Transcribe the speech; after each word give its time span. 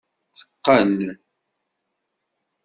Teqqen. 0.37 0.97